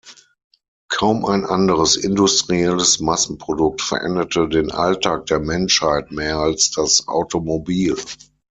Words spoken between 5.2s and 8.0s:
der Menschheit mehr als das Automobil.